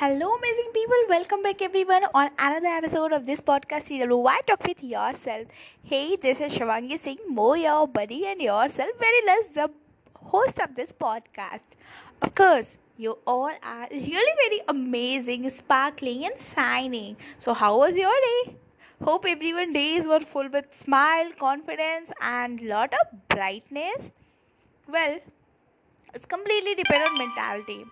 Hello, 0.00 0.26
amazing 0.32 0.68
people. 0.72 1.00
Welcome 1.08 1.42
back, 1.42 1.60
everyone, 1.60 2.04
on 2.14 2.30
another 2.38 2.68
episode 2.68 3.12
of 3.12 3.26
this 3.26 3.40
podcast. 3.40 3.88
Why 4.26 4.40
talk 4.46 4.62
with 4.64 4.84
yourself? 4.84 5.48
Hey, 5.82 6.14
this 6.14 6.40
is 6.40 6.52
Shivangi 6.52 6.96
Singh, 6.96 7.24
Mo, 7.28 7.54
your 7.54 7.88
buddy, 7.88 8.24
and 8.26 8.40
yourself, 8.40 8.90
very 9.00 9.24
less 9.26 9.48
the 9.48 9.68
host 10.34 10.60
of 10.60 10.76
this 10.76 10.92
podcast. 10.92 11.74
Of 12.22 12.32
course, 12.36 12.78
you 12.96 13.18
all 13.26 13.50
are 13.72 13.88
really 13.90 14.36
very 14.44 14.60
amazing, 14.68 15.50
sparkling, 15.50 16.24
and 16.26 16.38
shining. 16.38 17.16
So, 17.40 17.52
how 17.52 17.76
was 17.78 17.96
your 17.96 18.16
day? 18.28 18.54
Hope 19.02 19.26
everyone 19.26 19.72
days 19.72 20.06
were 20.06 20.20
full 20.20 20.48
with 20.48 20.72
smile, 20.72 21.32
confidence, 21.40 22.12
and 22.20 22.60
lot 22.60 22.94
of 23.02 23.28
brightness. 23.36 24.12
Well, 24.86 25.18
it's 26.14 26.24
completely 26.24 26.76
depend 26.76 27.02
on 27.02 27.18
mentality 27.18 27.84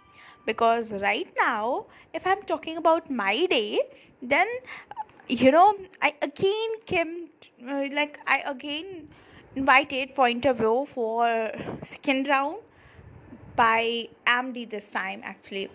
because 0.47 0.93
right 0.93 1.29
now 1.37 1.87
if 2.15 2.27
i'm 2.27 2.43
talking 2.43 2.77
about 2.77 3.11
my 3.11 3.47
day 3.47 3.81
then 4.23 4.47
you 5.29 5.51
know 5.51 5.77
i 6.03 6.15
again 6.23 6.77
came 6.87 7.29
uh, 7.69 7.85
like 7.93 8.19
i 8.27 8.39
again 8.47 9.09
invited 9.57 10.15
for 10.15 10.29
interview 10.29 10.85
for 10.87 11.51
second 11.83 12.29
round 12.29 12.59
by 13.57 14.09
amd 14.27 14.69
this 14.71 14.91
time 14.91 15.21
actually. 15.25 15.71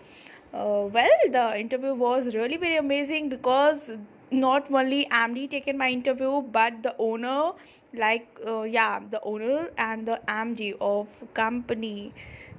Uh, 0.54 0.88
well 0.96 1.18
the 1.32 1.60
interview 1.60 1.94
was 1.94 2.36
really 2.36 2.58
very 2.58 2.78
amazing 2.78 3.30
because 3.30 3.90
not 4.30 4.72
only 4.72 5.06
amd 5.06 5.50
taken 5.50 5.78
my 5.78 5.90
interview 5.90 6.42
but 6.42 6.84
the 6.84 6.94
owner 7.00 7.54
like 7.94 8.40
uh, 8.46 8.64
yeah 8.64 9.00
the 9.10 9.22
owner 9.24 9.70
and 9.78 10.06
the 10.06 10.20
amd 10.28 10.76
of 10.82 11.08
company 11.34 12.14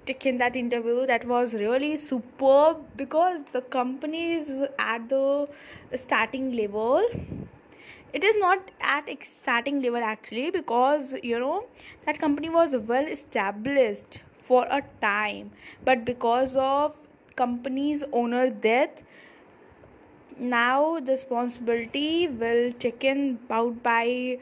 taken 0.07 0.39
that 0.39 0.57
interview 0.57 1.07
that 1.07 1.27
was 1.27 1.55
really 1.55 1.97
superb 1.97 2.79
because 2.97 3.41
the 3.53 3.61
company 3.61 4.33
is 4.33 4.63
at 4.79 5.09
the 5.09 5.49
starting 5.95 6.53
level. 6.57 7.03
It 8.13 8.25
is 8.25 8.37
not 8.37 8.71
at 8.81 9.09
starting 9.25 9.81
level 9.81 10.03
actually 10.03 10.51
because 10.51 11.15
you 11.23 11.39
know 11.39 11.67
that 12.05 12.19
company 12.19 12.51
was 12.51 12.77
well 12.77 13.07
established 13.07 14.21
for 14.43 14.67
a 14.69 14.83
time 15.01 15.51
but 15.85 16.05
because 16.05 16.57
of 16.57 16.99
company's 17.37 18.05
owner 18.13 18.51
death 18.51 19.03
now 20.39 20.99
the 21.01 21.13
responsibility 21.13 22.29
will 22.29 22.73
taken 22.73 23.39
out 23.51 23.83
by 23.83 24.39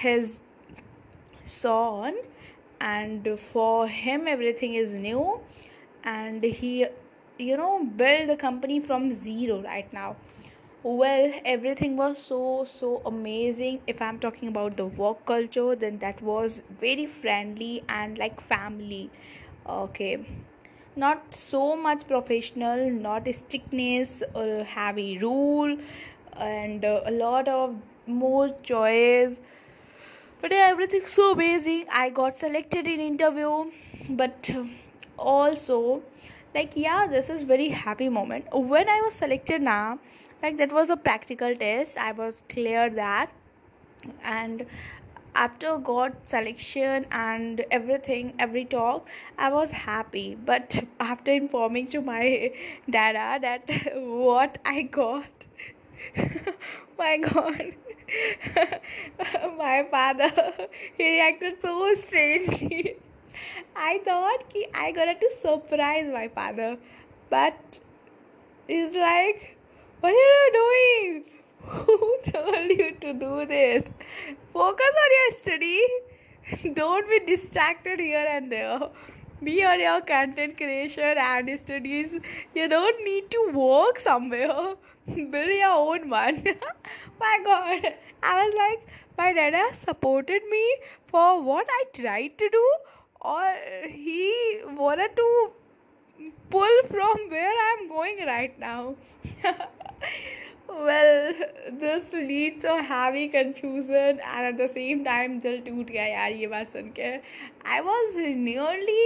his 0.00 0.40
son 1.44 2.14
and 2.90 3.28
for 3.38 3.86
him 3.88 4.26
everything 4.28 4.74
is 4.74 4.92
new. 4.92 5.40
And 6.04 6.42
he 6.44 6.86
you 7.38 7.56
know 7.56 7.84
built 7.84 8.28
the 8.28 8.36
company 8.36 8.80
from 8.80 9.10
zero 9.12 9.62
right 9.62 9.92
now. 9.92 10.16
Well 10.82 11.32
everything 11.44 11.96
was 11.96 12.22
so 12.22 12.66
so 12.72 13.02
amazing. 13.06 13.80
If 13.86 14.02
i'm 14.02 14.18
talking 14.18 14.48
about 14.48 14.76
the 14.76 14.86
work 15.02 15.24
culture 15.26 15.76
then 15.76 15.98
that 16.06 16.22
was 16.22 16.62
very 16.80 17.06
friendly 17.06 17.84
and 17.88 18.18
like 18.18 18.40
family. 18.40 19.10
Okay. 19.68 20.16
Not 20.96 21.34
so 21.34 21.76
much 21.76 22.06
professional 22.08 22.90
not 22.90 23.28
strictness 23.34 24.22
or 24.34 24.64
heavy 24.64 25.18
rule 25.18 25.76
and 26.36 26.84
a 26.84 27.10
lot 27.10 27.48
of 27.48 27.76
more 28.06 28.48
choice 28.62 29.40
but 30.42 30.50
yeah, 30.50 30.68
everything's 30.70 31.12
so 31.12 31.32
amazing. 31.32 31.86
I 31.90 32.10
got 32.10 32.36
selected 32.36 32.86
in 32.86 33.00
interview, 33.00 33.70
but 34.10 34.50
uh, 34.54 34.64
also 35.18 36.02
like 36.54 36.76
yeah, 36.76 37.06
this 37.06 37.30
is 37.30 37.44
very 37.44 37.68
happy 37.70 38.08
moment. 38.08 38.46
When 38.52 38.88
I 38.88 39.00
was 39.02 39.14
selected 39.14 39.62
now, 39.62 39.98
like 40.42 40.58
that 40.58 40.72
was 40.72 40.90
a 40.90 40.96
practical 40.96 41.56
test. 41.56 41.96
I 41.96 42.12
was 42.12 42.42
clear 42.48 42.90
that 42.90 43.30
and 44.24 44.66
after 45.34 45.78
got 45.78 46.28
selection 46.28 47.06
and 47.10 47.64
everything 47.70 48.34
every 48.38 48.64
talk 48.64 49.08
i 49.38 49.50
was 49.50 49.70
happy 49.70 50.34
but 50.34 50.76
after 51.00 51.32
informing 51.32 51.86
to 51.86 52.02
my 52.02 52.52
dada 52.90 53.38
that 53.40 53.70
what 53.94 54.58
i 54.64 54.82
got 54.82 55.46
my 56.98 57.16
god 57.16 57.74
my 59.58 59.86
father 59.90 60.30
he 60.98 61.04
reacted 61.12 61.60
so 61.60 61.94
strangely. 61.94 62.96
I 63.76 63.98
thought 64.04 64.48
ki 64.50 64.66
i 64.74 64.92
got 64.92 65.20
to 65.20 65.30
surprise 65.30 66.08
my 66.12 66.28
father 66.28 66.76
but 67.30 67.78
he's 68.68 68.94
like 68.94 69.56
what 70.00 70.10
are 70.10 70.16
you 70.16 70.50
doing? 70.52 71.24
Who 71.64 72.18
told 72.28 72.70
you 72.70 72.90
to 73.02 73.12
do 73.12 73.46
this? 73.46 73.92
Focus 74.52 74.96
on 75.02 75.10
your 75.18 75.32
study. 75.38 75.80
Don't 76.74 77.08
be 77.08 77.20
distracted 77.20 78.00
here 78.00 78.26
and 78.28 78.50
there 78.50 78.80
be 79.44 79.64
on 79.64 79.80
your 79.80 80.00
content 80.00 80.56
creation 80.56 81.18
and 81.18 81.58
studies. 81.58 82.18
You 82.54 82.68
don't 82.68 83.04
need 83.04 83.30
to 83.30 83.50
work 83.52 83.98
somewhere. 83.98 84.74
Build 85.06 85.54
your 85.62 85.70
own 85.70 86.08
one. 86.10 86.44
My 87.20 87.38
god. 87.44 87.94
I 88.22 88.34
was 88.44 88.54
like 88.56 88.86
my 89.18 89.32
dad 89.32 89.54
has 89.54 89.78
supported 89.78 90.42
me 90.50 90.64
for 91.08 91.42
what 91.42 91.66
i 91.78 91.82
tried 91.92 92.38
to 92.38 92.48
do 92.48 92.66
or 93.20 93.44
he 93.88 94.60
wanted 94.76 95.14
to 95.16 95.50
pull 96.50 96.76
from 96.90 97.28
where 97.30 97.54
i'm 97.68 97.88
going 97.88 98.24
right 98.26 98.58
now. 98.58 98.94
Well 100.68 101.01
this 101.83 102.13
leads 102.13 102.63
to 102.63 102.81
heavy 102.83 103.27
confusion 103.27 104.19
and 104.35 104.45
at 104.51 104.57
the 104.57 104.67
same 104.67 105.03
time 105.05 105.39
दिल 105.41 105.59
टूट 105.67 105.89
गया 105.91 106.05
यार 106.05 106.31
ये 106.41 106.47
बात 106.47 106.67
सुन 106.77 106.91
के 106.99 107.11
I 107.75 107.81
was 107.89 108.15
nearly 108.47 109.05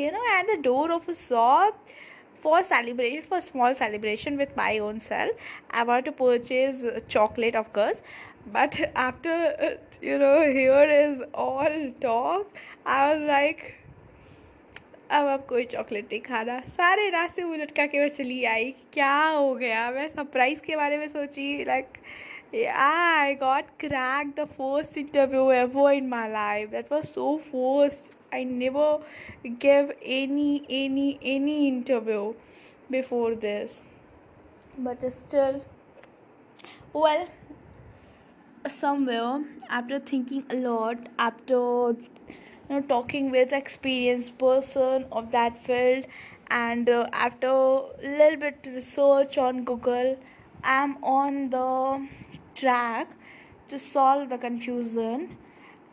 you 0.00 0.10
know 0.16 0.24
at 0.38 0.46
the 0.46 0.56
door 0.68 0.90
of 0.92 1.08
a 1.08 1.14
shop 1.14 1.92
for 2.44 2.62
celebration 2.62 3.22
for 3.22 3.40
small 3.40 3.74
celebration 3.74 4.36
with 4.36 4.56
my 4.56 4.70
own 4.78 5.00
self 5.00 5.50
i 5.80 5.82
want 5.90 6.04
to 6.10 6.12
purchase 6.20 6.80
chocolate 7.14 7.58
of 7.60 7.72
course 7.72 8.02
but 8.56 8.78
after 8.94 9.34
you 10.00 10.18
know 10.22 10.38
here 10.58 10.86
is 10.96 11.22
all 11.34 11.76
talk 12.00 12.62
i 12.86 12.98
was 13.12 13.22
like 13.28 13.62
अब 15.11 15.27
अब 15.27 15.45
कोई 15.49 15.63
chocolate 15.65 16.05
नहीं 16.11 16.21
खाना। 16.21 16.59
सारे 16.67 17.09
रास्ते 17.09 17.43
वो 17.43 17.55
लटका 17.55 17.85
के 17.87 17.99
मैं 17.99 18.09
चली 18.09 18.43
आई 18.45 18.71
क्या 18.93 19.13
हो 19.27 19.53
गया? 19.55 19.89
मैं 19.91 20.07
सरप्राइज़ 20.09 20.61
के 20.61 20.75
बारे 20.75 20.97
में 20.97 21.07
सोची 21.07 21.63
like 21.65 21.97
I 22.55 23.35
got 23.35 23.69
crack 23.79 24.33
the 24.39 24.45
first 24.47 24.97
interview 24.97 25.49
ever 25.51 25.91
in 25.91 26.07
my 26.09 26.29
life 26.31 26.69
that 26.69 26.91
was 26.91 27.05
so 27.05 27.35
forced 27.51 28.01
I 28.33 28.45
never 28.45 29.49
give 29.61 29.93
any 30.17 30.61
any 30.71 31.09
any 31.35 31.55
interview 31.67 32.23
before 32.91 33.35
this 33.45 33.81
but 34.79 35.05
still 35.13 35.61
well 36.95 37.25
somewhere 38.69 39.43
after 39.71 39.99
thinking 40.11 40.41
a lot 40.51 41.07
after 41.19 41.95
you 42.69 42.75
know 42.75 42.81
talking 42.87 43.29
with 43.31 43.53
experienced 43.53 44.37
person 44.37 45.05
of 45.11 45.31
that 45.31 45.57
field. 45.57 46.05
And 46.49 46.89
uh, 46.89 47.09
after 47.11 47.47
a 47.47 47.81
little 48.01 48.37
bit 48.39 48.67
research 48.73 49.37
on 49.37 49.65
google 49.65 50.17
i'm 50.63 51.03
on 51.03 51.49
the 51.49 52.07
track 52.55 53.09
to 53.67 53.77
solve 53.77 54.29
the 54.29 54.37
confusion 54.37 55.37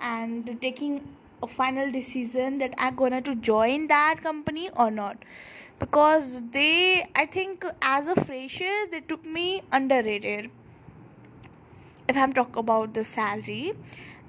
and 0.01 0.57
taking 0.63 1.01
a 1.43 1.47
final 1.49 1.91
decision 1.91 2.59
that 2.59 2.73
i'm 2.79 2.95
gonna 2.95 3.21
to 3.21 3.35
join 3.35 3.89
that 3.89 4.23
company 4.23 4.71
or 4.77 4.91
not. 4.91 5.19
Because 5.81 6.43
they 6.53 7.05
i 7.17 7.27
think 7.27 7.65
as 7.83 8.07
a 8.07 8.15
fresher 8.15 8.75
they 8.93 9.01
took 9.01 9.27
me 9.27 9.63
underrated. 9.73 10.51
If 12.09 12.17
i'm 12.17 12.33
talking 12.33 12.59
about 12.59 12.95
the 12.95 13.03
salary 13.05 13.73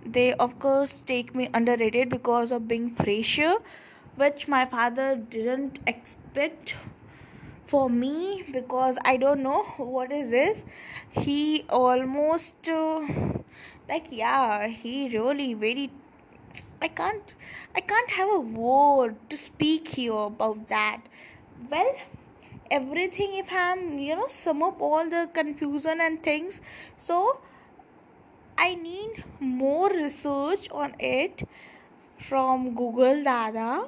they 0.06 0.34
of 0.34 0.58
course 0.60 1.02
take 1.02 1.34
me 1.36 1.50
underrated 1.54 2.10
because 2.10 2.52
of 2.52 2.68
being 2.68 2.90
fresher 2.94 3.56
which 4.16 4.48
my 4.48 4.66
father 4.66 5.16
didn't 5.16 5.80
expect 5.88 6.76
for 7.66 7.90
me 7.90 8.44
because 8.52 8.98
i 9.04 9.18
don't 9.18 9.42
know 9.42 9.64
what 9.78 10.12
is 10.12 10.30
this. 10.32 10.64
He 11.12 11.64
almost 11.70 12.70
uh, 12.70 13.02
like 13.90 14.08
yeah 14.12 14.68
he 14.68 15.10
really 15.10 15.54
very 15.54 15.90
i 16.82 16.88
can't 16.88 17.34
i 17.76 17.82
can't 17.82 18.12
have 18.12 18.30
a 18.30 18.40
word 18.40 19.16
to 19.30 19.38
speak 19.38 19.88
here 19.88 20.14
about 20.14 20.68
that. 20.70 21.02
Well 21.70 21.96
everything 22.72 23.36
if 23.36 23.50
i'm 23.52 24.00
you 24.00 24.16
know 24.16 24.26
sum 24.28 24.64
up 24.64 24.82
all 24.82 25.10
the 25.10 25.30
confusion 25.34 26.02
and 26.02 26.22
things 26.24 26.62
so 26.98 27.40
I 28.58 28.76
need 28.76 29.24
more 29.40 29.90
research 29.90 30.70
on 30.72 30.96
it 31.00 31.48
from 32.18 32.76
Google 32.76 33.24
Dada 33.24 33.88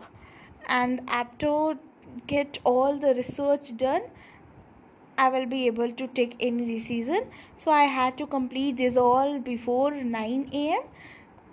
and 0.67 1.01
after 1.07 1.77
get 2.25 2.59
all 2.63 2.97
the 2.97 3.13
research 3.15 3.75
done 3.77 4.01
I 5.17 5.29
will 5.29 5.47
be 5.47 5.65
able 5.65 5.91
to 5.91 6.07
take 6.07 6.35
any 6.39 6.65
decision. 6.65 7.25
So 7.57 7.71
I 7.71 7.85
had 7.85 8.17
to 8.19 8.27
complete 8.27 8.77
this 8.77 8.97
all 8.97 9.39
before 9.39 9.91
9 9.91 10.49
a.m. 10.53 10.81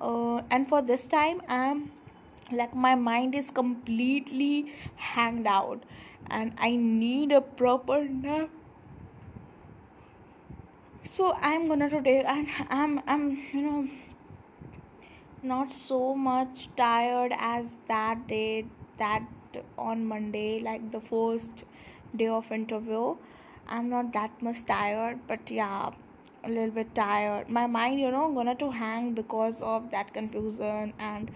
Uh, 0.00 0.43
and 0.50 0.69
for 0.69 0.82
this 0.82 1.06
time, 1.06 1.40
I'm 1.49 1.90
like 2.52 2.75
my 2.75 2.94
mind 2.94 3.34
is 3.34 3.49
completely 3.49 4.75
hanged 4.96 5.46
out, 5.46 5.82
and 6.28 6.52
I 6.58 6.76
need 6.76 7.32
a 7.32 7.40
proper 7.40 8.05
nap. 8.05 8.50
So 11.06 11.37
I'm 11.43 11.67
gonna 11.69 11.89
today, 11.91 12.25
and 12.27 12.49
I'm 12.71 13.01
I'm 13.06 13.39
you 13.53 13.61
know 13.62 13.89
not 15.43 15.73
so 15.73 16.15
much 16.15 16.69
tired 16.77 17.33
as 17.39 17.77
that 17.89 18.27
day 18.27 18.65
that 18.97 19.23
on 19.77 20.06
Monday, 20.06 20.61
like 20.61 20.91
the 20.93 21.01
first 21.01 21.65
day 22.17 22.29
of 22.29 22.51
interview. 22.51 23.17
I'm 23.69 23.91
not 23.91 24.12
that 24.15 24.43
much 24.43 24.65
tired 24.65 25.21
but 25.27 25.51
yeah 25.51 25.91
a 26.43 26.49
little 26.49 26.71
bit 26.71 26.95
tired. 26.95 27.51
My 27.51 27.67
mind 27.67 28.01
you 28.01 28.11
know 28.11 28.33
gonna 28.33 28.55
to 28.55 28.71
hang 28.71 29.12
because 29.12 29.61
of 29.61 29.91
that 29.91 30.15
confusion 30.15 30.95
and 30.99 31.31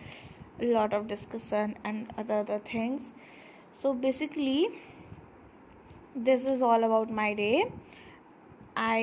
a 0.61 0.65
lot 0.65 0.95
of 0.95 1.07
discussion 1.09 1.77
and 1.85 2.11
other 2.17 2.39
other 2.39 2.59
things. 2.59 3.11
So 3.79 3.93
basically 3.93 4.69
this 6.17 6.47
is 6.47 6.63
all 6.63 6.85
about 6.85 7.11
my 7.11 7.35
day 7.35 7.71
i 8.81 9.01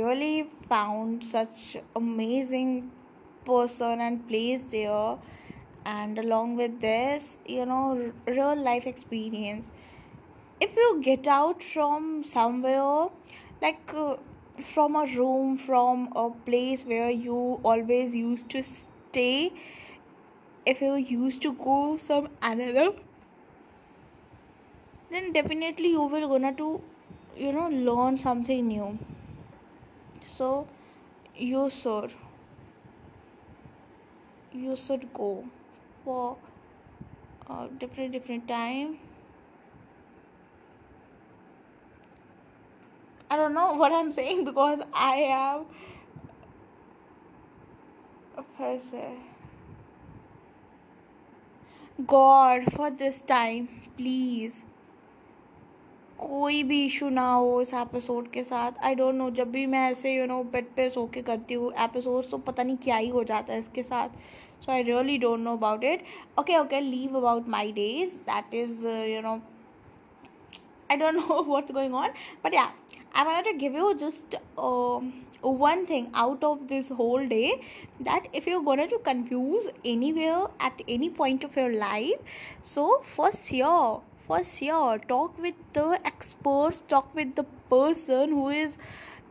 really 0.00 0.48
found 0.68 1.24
such 1.24 1.76
amazing 1.96 2.90
person 3.44 4.00
and 4.00 4.26
place 4.28 4.62
there. 4.70 5.16
And 5.84 6.18
along 6.18 6.56
with 6.56 6.80
this 6.80 7.38
you 7.46 7.64
know 7.66 8.12
real 8.26 8.60
life 8.60 8.86
experience. 8.86 9.70
If 10.60 10.76
you 10.76 11.00
get 11.02 11.28
out 11.28 11.62
from 11.62 12.22
somewhere 12.24 13.08
like 13.62 13.94
uh, 13.94 14.16
from 14.60 14.96
a 14.96 15.04
room 15.16 15.56
from 15.58 16.08
a 16.16 16.30
place 16.30 16.84
where 16.84 17.10
you 17.10 17.60
always 17.64 18.14
used 18.14 18.48
to 18.50 18.62
stay 18.62 19.52
if 20.64 20.80
you 20.80 20.94
used 20.96 21.42
to 21.42 21.52
go 21.54 21.96
some 21.96 22.28
another 22.42 22.92
then 25.10 25.32
definitely 25.32 25.90
you 25.90 26.02
will 26.02 26.28
gonna 26.28 26.52
to 26.54 26.80
you 27.36 27.52
know 27.52 27.68
learn 27.68 28.16
something 28.16 28.66
new 28.66 28.98
so 30.26 30.66
you 31.36 31.68
should 31.70 32.12
you 34.52 34.76
should 34.76 35.12
go 35.12 35.44
for 36.04 36.36
a 37.48 37.68
different 37.78 38.12
different 38.12 38.48
time 38.48 38.98
I 43.28 43.36
don't 43.36 43.54
know 43.54 43.74
what 43.74 43.92
I'm 43.92 44.12
saying 44.12 44.44
because 44.50 44.80
I 44.92 45.16
am 45.16 45.66
a 48.36 48.42
person. 48.42 49.18
God, 52.06 52.72
for 52.72 52.90
this 52.90 53.20
time, 53.20 53.68
please. 53.96 54.64
कोई 56.18 56.62
भी 56.62 56.84
issue 56.86 57.08
ना 57.08 57.26
हो 57.32 57.60
इस 57.62 57.72
episode 57.74 58.30
के 58.32 58.42
साथ। 58.44 58.78
आई 58.84 58.94
don't 58.94 59.14
no 59.14 59.28
जब 59.30 59.50
भी 59.52 59.64
मैं 59.66 59.80
ऐसे 59.90 60.14
यू 60.14 60.26
नो 60.26 60.42
बेड 60.52 60.66
पे 60.76 60.88
सो 60.90 61.06
के 61.14 61.22
करती 61.22 61.54
हूँ 61.54 61.72
एपिसोड 61.84 62.30
तो 62.30 62.38
पता 62.38 62.62
नहीं 62.62 62.76
क्या 62.84 62.96
ही 62.96 63.08
हो 63.08 63.24
जाता 63.24 63.52
है 63.52 63.58
इसके 63.58 63.82
साथ। 63.82 64.08
So 64.64 64.72
I 64.72 64.82
really 64.82 65.18
don't 65.18 65.40
know 65.40 65.56
about 65.56 65.84
it 65.84 66.04
okay 66.40 66.56
okay 66.58 66.80
leave 66.80 67.16
about 67.18 67.48
my 67.48 67.72
days 67.72 68.16
that 68.30 68.54
is 68.54 68.86
you 68.86 69.20
know 69.22 69.34
I 70.90 70.96
don't 70.96 71.14
know 71.14 71.42
what 71.48 71.72
going 71.72 71.94
on 71.94 72.10
but 72.44 72.54
yeah 72.54 72.64
I 73.16 73.24
want 73.24 73.46
to 73.46 73.52
give 73.58 73.76
you 73.76 73.92
just 74.04 74.36
one 75.44 75.84
thing 75.90 76.06
out 76.14 76.44
of 76.44 76.58
this 76.68 76.90
whole 76.92 77.26
day 77.28 77.44
that 78.02 78.34
if 78.34 78.48
you 78.50 78.60
gonna 78.60 78.86
to 78.86 78.98
confuse 79.06 79.68
any 79.86 80.12
way 80.12 80.26
at 80.66 80.88
any 80.88 81.08
point 81.18 81.44
of 81.44 81.58
your 81.60 81.70
life 81.70 82.64
so 82.64 82.96
first 83.06 83.52
your 83.54 84.05
for 84.26 84.42
sure, 84.42 84.98
talk 84.98 85.38
with 85.38 85.54
the 85.72 86.00
experts, 86.04 86.82
talk 86.88 87.14
with 87.14 87.34
the 87.36 87.44
person 87.70 88.30
who 88.30 88.48
is 88.48 88.76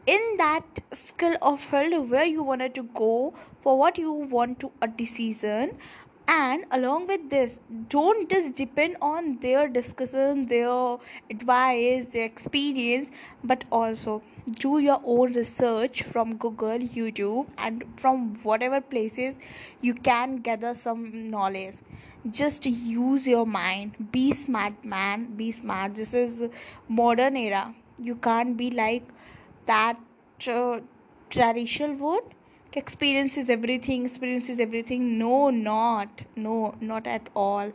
in 0.06 0.22
that 0.38 0.80
skill 0.92 1.36
of 1.42 1.60
field 1.60 2.10
where 2.10 2.26
you 2.26 2.44
wanted 2.44 2.76
to 2.76 2.84
go 2.84 3.34
for 3.62 3.78
what 3.78 3.98
you 3.98 4.12
want 4.12 4.60
to 4.60 4.72
a 4.82 4.88
decision. 4.88 5.78
And 6.28 6.66
along 6.72 7.08
with 7.08 7.30
this 7.30 7.60
don't 7.90 8.30
just 8.30 8.56
depend 8.56 8.98
on 9.00 9.38
their 9.42 9.68
discussion 9.68 10.48
their 10.48 10.98
advice 11.30 12.08
their 12.08 12.26
experience 12.26 13.12
but 13.44 13.64
also 13.72 14.24
do 14.52 14.78
your 14.78 15.02
own 15.04 15.34
research 15.34 16.04
from 16.04 16.36
google 16.38 16.78
youtube 16.96 17.48
and 17.58 17.84
from 17.98 18.36
whatever 18.44 18.80
places 18.80 19.36
you 19.82 19.94
can 19.94 20.38
gather 20.38 20.74
some 20.74 21.30
knowledge. 21.30 21.76
Just 22.32 22.66
use 22.66 23.28
your 23.28 23.46
mind. 23.46 24.12
Be 24.12 24.32
smart 24.32 24.84
man. 24.84 25.36
Be 25.36 25.52
smart. 25.52 25.96
This 25.96 26.14
is 26.14 26.50
modern 26.88 27.38
era. 27.38 27.76
You 28.02 28.16
can't 28.16 28.58
be 28.58 28.72
like 28.72 29.04
that 29.66 30.00
uh, 30.48 30.80
traditional 31.30 31.96
one 31.98 32.22
experience 32.74 33.38
is 33.38 33.50
everything. 33.50 34.06
Experience 34.06 34.50
is 34.50 34.60
everything. 34.60 35.18
No 35.20 35.50
not. 35.50 36.24
No 36.36 36.76
not 36.82 37.08
at 37.08 37.30
all. 37.36 37.72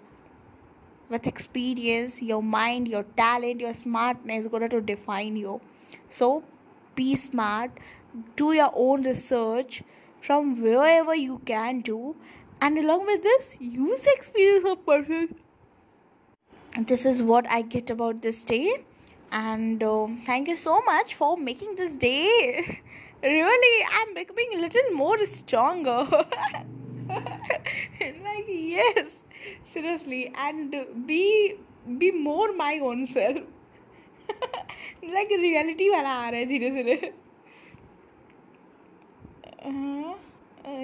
With 1.09 1.27
experience 1.27 2.23
your 2.23 2.43
mind 2.43 2.89
your 2.89 3.05
talent 3.17 3.61
your 3.61 3.75
smartness 3.75 4.47
is 4.47 4.49
going 4.49 4.69
to 4.69 4.81
define 4.81 5.37
you. 5.37 5.61
So 6.09 6.43
be 7.01 7.17
smart. 7.17 7.71
Do 8.37 8.53
your 8.53 8.71
own 8.75 9.05
research 9.11 9.83
from 10.21 10.61
wherever 10.63 11.15
you 11.15 11.41
can 11.53 11.81
do. 11.81 12.17
And 12.61 12.79
along 12.79 13.07
with 13.07 13.23
this 13.23 13.57
use 13.61 14.07
experience 14.15 14.67
of 14.73 14.85
person. 14.87 15.37
This 16.91 17.05
is 17.11 17.23
what 17.31 17.49
i 17.51 17.63
get 17.63 17.91
about 17.91 18.23
this 18.23 18.43
day. 18.45 18.85
And 19.39 19.83
uh, 19.83 20.07
thank 20.27 20.49
you 20.49 20.57
so 20.57 20.81
much 20.87 21.15
for 21.15 21.37
making 21.51 21.77
this 21.83 21.97
day. 21.97 22.81
Really 23.23 23.87
i'm 23.97 24.15
becoming 24.15 24.53
a 24.57 24.61
little 24.61 24.93
more 24.99 25.27
stronger. 25.27 25.97
Like 28.01 28.47
yes 28.49 29.23
seriously. 29.65 30.33
And 30.47 30.77
be 31.07 31.57
be 31.99 32.11
more 32.11 32.53
my 32.55 32.79
own 32.91 33.07
self 33.07 33.39
like 35.16 35.30
reality 35.46 35.90
वाला 35.92 36.10
आ 36.10 36.30
रहा 36.30 36.40
है 36.40 36.46
धीरे 36.46 36.70
धीरे 36.80 37.14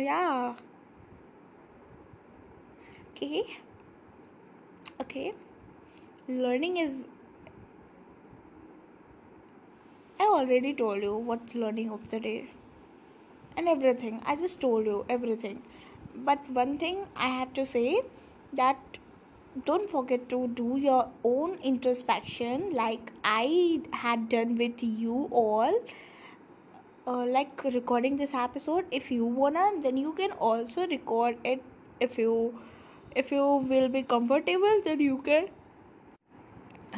yeah 0.03 0.55
okay 3.10 3.41
okay 5.03 5.33
learning 6.27 6.77
is 6.77 7.05
I 10.19 10.25
already 10.25 10.74
told 10.74 11.03
you 11.03 11.15
what's 11.15 11.55
learning 11.55 11.91
of 11.91 12.07
the 12.10 12.19
day 12.19 12.51
and 13.57 13.67
everything. 13.67 14.21
I 14.25 14.36
just 14.36 14.62
told 14.62 14.86
you 14.86 15.05
everything. 15.10 15.63
But 16.15 16.50
one 16.50 16.77
thing 16.77 17.05
I 17.15 17.27
have 17.27 17.53
to 17.53 17.65
say 17.65 18.01
that 18.53 19.00
don't 19.64 19.88
forget 19.88 20.28
to 20.28 20.48
do 20.48 20.76
your 20.76 21.08
own 21.25 21.58
introspection 21.62 22.70
like 22.75 23.12
I 23.25 23.80
had 23.92 24.28
done 24.28 24.56
with 24.56 24.82
you 24.82 25.28
all. 25.30 25.80
Uh, 27.06 27.25
like 27.25 27.62
recording 27.64 28.16
this 28.16 28.34
episode. 28.34 28.84
If 28.90 29.10
you 29.10 29.25
wanna 29.25 29.80
then 29.80 29.96
you 29.96 30.12
can 30.12 30.32
also 30.32 30.86
record 30.86 31.38
it. 31.44 31.62
If 32.00 32.18
you 32.18 32.58
if 33.14 33.30
you 33.30 33.44
will 33.68 33.88
be 33.88 34.02
comfortable 34.02 34.80
then 34.84 35.00
you 35.00 35.18
can 35.18 35.48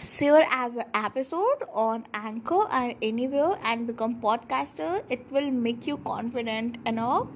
share 0.03 0.45
as 0.51 0.77
an 0.77 0.87
episode 0.95 1.63
on 1.73 2.05
anchor 2.15 2.67
and 2.71 2.97
anywhere 3.03 3.59
and 3.63 3.87
become 3.87 4.21
podcaster. 4.21 5.05
It 5.09 5.31
will 5.31 5.51
make 5.51 5.87
you 5.87 5.99
confident 5.99 6.79
enough 6.87 7.29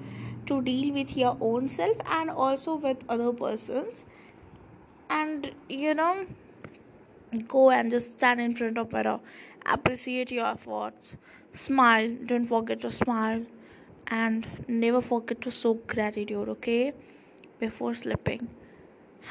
to 0.47 0.61
deal 0.61 0.93
with 0.93 1.15
your 1.15 1.37
own 1.39 1.69
self 1.69 1.97
and 2.09 2.29
also 2.29 2.75
with 2.75 3.05
other 3.07 3.31
persons 3.31 4.05
and 5.19 5.51
you 5.69 5.93
know 5.93 6.25
go 7.47 7.69
and 7.71 7.91
just 7.91 8.15
stand 8.17 8.39
in 8.41 8.55
front 8.55 8.77
of 8.77 8.91
mirror 8.95 9.19
appreciate 9.75 10.31
your 10.37 10.47
efforts 10.47 11.17
smile 11.65 12.09
don't 12.31 12.47
forget 12.53 12.81
to 12.85 12.91
smile 12.91 13.41
and 14.07 14.47
never 14.67 15.01
forget 15.01 15.41
to 15.45 15.51
show 15.59 15.73
gratitude 15.93 16.49
okay 16.55 16.93
before 17.59 17.93
sleeping 17.93 18.47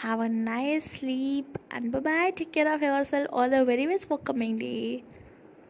have 0.04 0.20
a 0.20 0.28
nice 0.28 0.90
sleep 1.00 1.58
and 1.70 1.92
bye 1.92 2.00
bye. 2.00 2.32
Take 2.34 2.52
care 2.52 2.74
of 2.74 2.82
yourself. 2.82 3.28
All 3.32 3.48
the 3.50 3.64
very 3.64 3.86
best 3.86 4.08
for 4.08 4.18
coming 4.18 4.58
day. 4.58 5.04